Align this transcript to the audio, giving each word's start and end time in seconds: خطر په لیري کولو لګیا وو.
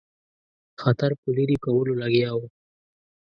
خطر 0.81 1.11
په 1.21 1.27
لیري 1.37 1.57
کولو 1.65 1.93
لګیا 2.01 2.29
وو. 2.37 2.47